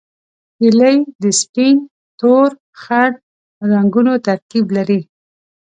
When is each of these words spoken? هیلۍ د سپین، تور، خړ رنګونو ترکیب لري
هیلۍ 0.59 0.97
د 1.21 1.23
سپین، 1.41 1.75
تور، 2.19 2.49
خړ 2.81 3.11
رنګونو 3.71 4.13
ترکیب 4.27 4.65
لري 4.77 5.01